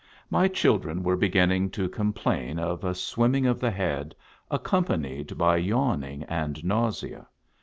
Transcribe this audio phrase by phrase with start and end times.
[0.31, 4.15] My children were beginning to complain of a swim ming of the head,
[4.49, 7.27] accompanied by yawning and nausea.